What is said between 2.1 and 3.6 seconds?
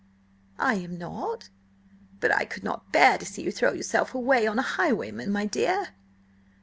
But I could not bear to see you